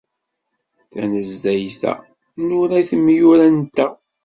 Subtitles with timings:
[0.91, 1.93] Tanezzayt-a,
[2.45, 3.93] nura i tnemyura-nteɣ.